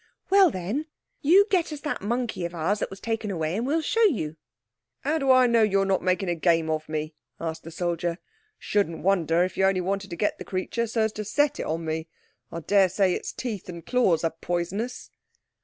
[0.31, 0.87] "Well then,
[1.21, 4.35] you get us that monkey of ours that was taken away, and we'll show you."
[5.01, 8.17] "How do I know you're not making game of me?" asked the soldier.
[8.57, 11.67] "Shouldn't wonder if you only wanted to get the creature so as to set it
[11.67, 12.07] on me.
[12.51, 15.11] I daresay its teeth and claws are poisonous."